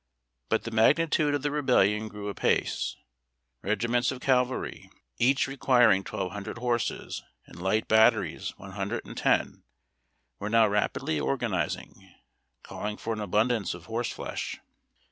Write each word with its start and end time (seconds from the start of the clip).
But 0.49 0.63
the 0.63 0.71
magnitude 0.71 1.35
of 1.35 1.43
the 1.43 1.51
Rebellion 1.51 2.07
grew 2.07 2.27
apace. 2.27 2.95
Regiments 3.61 4.09
of 4.11 4.19
cavalry, 4.19 4.89
each 5.19 5.45
requiring 5.45 6.03
twelve 6.03 6.31
hundred 6.31 6.57
horses, 6.57 7.21
and. 7.45 7.61
light 7.61 7.87
batteries 7.87 8.51
one 8.57 8.71
hundred 8.71 9.05
and 9.05 9.15
ten, 9.15 9.61
were 10.39 10.49
now 10.49 10.67
rapidly 10.67 11.19
organizing, 11.19 12.11
calling 12.63 12.97
for 12.97 13.13
an 13.13 13.19
abundance 13.21 13.75
of 13.75 13.85
horse 13.85 14.11
flesh. 14.11 14.57